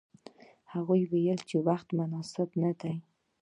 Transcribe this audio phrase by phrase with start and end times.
[0.73, 2.93] هغوی ویل چې وخت مناسب نه دی.